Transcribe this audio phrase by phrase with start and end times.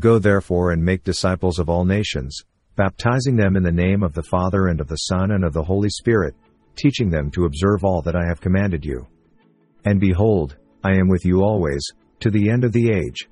[0.00, 2.38] Go therefore and make disciples of all nations,
[2.76, 5.62] baptizing them in the name of the Father and of the Son and of the
[5.62, 6.34] Holy Spirit,
[6.76, 9.06] teaching them to observe all that I have commanded you.
[9.84, 11.84] And behold, I am with you always,
[12.20, 13.28] to the end of the age.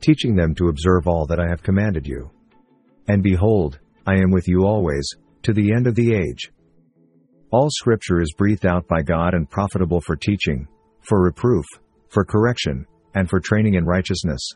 [0.00, 2.30] Teaching them to observe all that I have commanded you.
[3.08, 5.08] And behold, I am with you always,
[5.42, 6.52] to the end of the age.
[7.50, 10.68] All scripture is breathed out by God and profitable for teaching,
[11.00, 11.64] for reproof,
[12.08, 14.54] for correction, and for training in righteousness.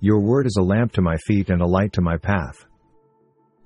[0.00, 2.66] Your word is a lamp to my feet and a light to my path.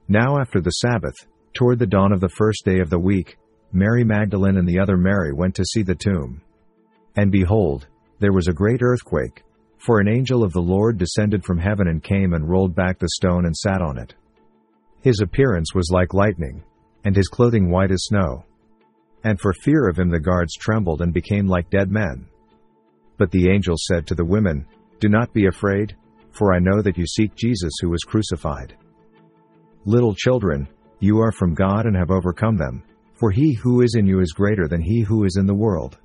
[0.08, 1.14] Now after the Sabbath,
[1.54, 3.36] toward the dawn of the first day of the week,
[3.72, 6.40] Mary Magdalene and the other Mary went to see the tomb.
[7.16, 7.88] And behold,
[8.20, 9.42] there was a great earthquake,
[9.78, 13.08] for an angel of the Lord descended from heaven and came and rolled back the
[13.16, 14.14] stone and sat on it.
[15.02, 16.62] His appearance was like lightning,
[17.04, 18.44] and his clothing white as snow.
[19.24, 22.28] And for fear of him the guards trembled and became like dead men.
[23.16, 24.66] But the angel said to the women,
[25.00, 25.96] Do not be afraid,
[26.32, 28.76] for I know that you seek Jesus who was crucified.
[29.84, 30.68] Little children,
[30.98, 32.82] you are from God and have overcome them,
[33.14, 35.98] for he who is in you is greater than he who is in the world.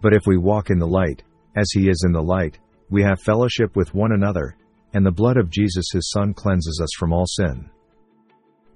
[0.00, 1.22] But if we walk in the light,
[1.56, 2.58] as he is in the light,
[2.90, 4.56] we have fellowship with one another,
[4.94, 7.70] and the blood of Jesus his Son cleanses us from all sin.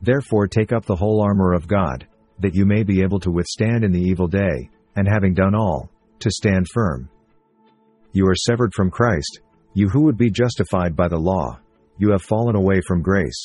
[0.03, 2.07] Therefore take up the whole armor of God,
[2.39, 5.91] that you may be able to withstand in the evil day, and having done all,
[6.21, 7.09] to stand firm.
[8.13, 9.41] You are severed from Christ,
[9.77, 11.61] you who would be justified by the law,
[11.99, 13.45] you have fallen away from grace.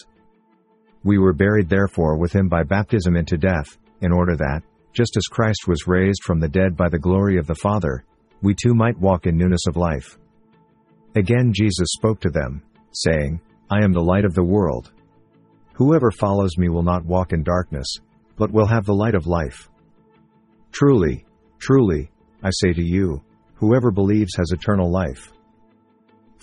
[1.04, 4.62] We were buried therefore with him by baptism into death, in order that,
[4.94, 8.06] just as Christ was raised from the dead by the glory of the Father,
[8.42, 10.18] we too might walk in newness of life.
[11.16, 14.94] Again Jesus spoke to them, saying, I am the light of the world.
[15.74, 17.98] Whoever follows me will not walk in darkness,
[18.38, 19.70] but will have the light of life.
[20.72, 21.26] Truly,
[21.60, 22.10] truly,
[22.42, 23.22] I say to you,
[23.56, 25.34] whoever believes has eternal life.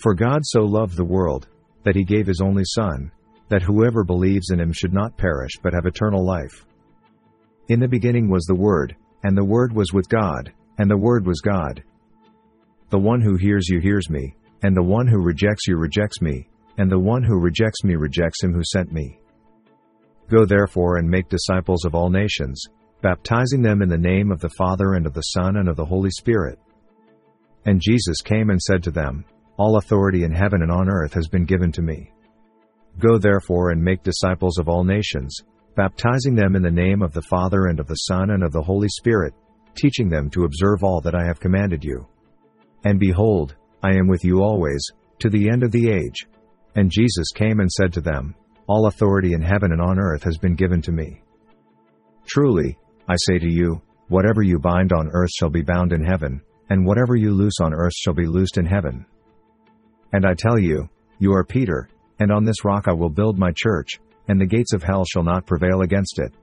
[0.01, 1.47] For God so loved the world,
[1.83, 3.11] that he gave his only Son,
[3.49, 6.65] that whoever believes in him should not perish but have eternal life.
[7.67, 11.25] In the beginning was the Word, and the Word was with God, and the Word
[11.25, 11.83] was God.
[12.89, 16.47] The one who hears you hears me, and the one who rejects you rejects me,
[16.77, 19.19] and the one who rejects me rejects him who sent me.
[20.29, 22.63] Go therefore and make disciples of all nations,
[23.01, 25.85] baptizing them in the name of the Father and of the Son and of the
[25.85, 26.57] Holy Spirit.
[27.65, 29.25] And Jesus came and said to them,
[29.59, 32.13] All authority in heaven and on earth has been given to me.
[32.97, 35.35] Go therefore and make disciples of all nations,
[35.75, 38.61] baptizing them in the name of the Father and of the Son and of the
[38.61, 39.33] Holy Spirit,
[39.75, 42.07] teaching them to observe all that I have commanded you.
[42.85, 44.81] And behold, I am with you always,
[45.19, 46.25] to the end of the age.
[46.75, 48.35] And Jesus came and said to them,
[48.67, 51.21] All authority in heaven and on earth has been given to me.
[52.25, 52.77] Truly,
[53.09, 56.85] I say to you, whatever you bind on earth shall be bound in heaven, and
[56.85, 59.05] whatever you loose on earth shall be loosed in heaven.
[60.11, 60.89] And I tell you,
[61.19, 61.89] you are Peter,
[62.19, 65.23] and on this rock I will build my church, and the gates of hell shall
[65.23, 66.33] not prevail against it.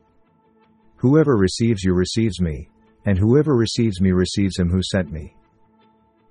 [0.97, 2.69] Whoever receives you receives me,
[3.04, 5.34] and whoever receives me receives him who sent me.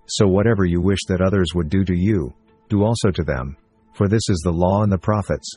[0.07, 2.33] So whatever you wish that others would do to you,
[2.69, 3.57] do also to them,
[3.93, 5.49] for this is the law and the prophets.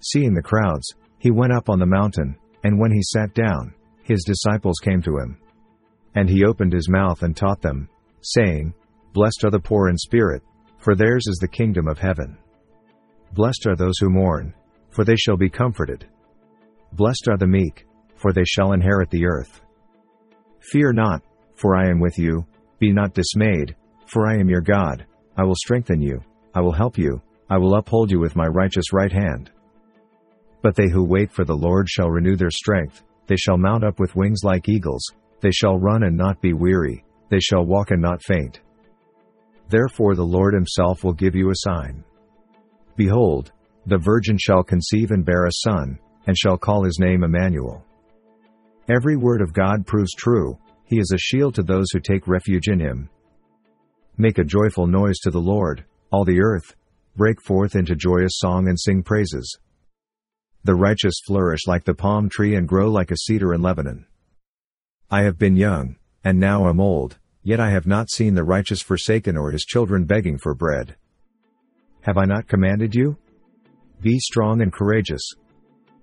[0.00, 4.24] Seeing the crowds, he went up on the mountain, and when he sat down, his
[4.24, 5.38] disciples came to him.
[6.14, 7.88] And he opened his mouth and taught them,
[8.20, 8.74] saying,
[9.12, 10.42] Blessed are the poor in spirit,
[10.84, 12.36] for theirs is the kingdom of heaven.
[13.32, 14.52] Blessed are those who mourn,
[14.90, 16.06] for they shall be comforted.
[16.92, 17.86] Blessed are the meek,
[18.16, 19.62] for they shall inherit the earth.
[20.60, 21.22] Fear not,
[21.54, 22.44] for I am with you,
[22.78, 23.74] be not dismayed,
[24.04, 25.06] for I am your God,
[25.38, 26.20] I will strengthen you,
[26.54, 29.50] I will help you, I will uphold you with my righteous right hand.
[30.60, 33.98] But they who wait for the Lord shall renew their strength, they shall mount up
[33.98, 35.02] with wings like eagles,
[35.40, 38.60] they shall run and not be weary, they shall walk and not faint.
[39.68, 42.04] Therefore the Lord himself will give you a sign.
[42.96, 43.52] Behold,
[43.86, 47.84] the virgin shall conceive and bear a son, and shall call his name Emmanuel.
[48.88, 52.68] Every word of God proves true, he is a shield to those who take refuge
[52.68, 53.08] in him.
[54.16, 56.74] Make a joyful noise to the Lord, all the earth,
[57.16, 59.58] break forth into joyous song and sing praises.
[60.64, 64.06] The righteous flourish like the palm tree and grow like a cedar in Lebanon.
[65.10, 68.82] I have been young, and now am old, yet I have not seen the righteous
[68.82, 70.96] forsaken or his children begging for bread.
[72.00, 73.16] Have I not commanded you?
[74.00, 75.22] Be strong and courageous.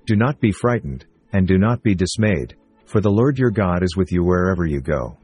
[0.06, 2.56] Do not be frightened, and do not be dismayed,
[2.86, 5.18] for the Lord your God is with you wherever you go.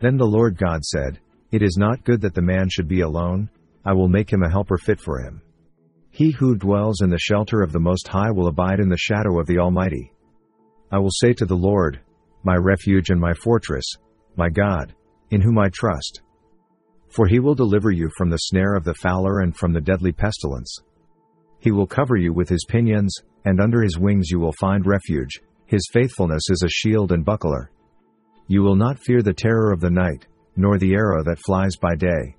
[0.00, 1.20] Then the Lord God said,
[1.50, 3.48] It is not good that the man should be alone,
[3.84, 5.42] I will make him a helper fit for him.
[6.10, 9.40] He who dwells in the shelter of the Most High will abide in the shadow
[9.40, 10.12] of the Almighty.
[10.90, 12.00] I will say to the Lord,
[12.44, 13.84] My refuge and my fortress,
[14.36, 14.94] my God,
[15.32, 16.22] in whom I trust.
[17.08, 20.12] For he will deliver you from the snare of the fowler and from the deadly
[20.12, 20.78] pestilence.
[21.58, 23.14] He will cover you with his pinions,
[23.44, 25.40] and under his wings you will find refuge.
[25.66, 27.70] His faithfulness is a shield and buckler.
[28.46, 30.26] You will not fear the terror of the night,
[30.56, 32.36] nor the arrow that flies by day,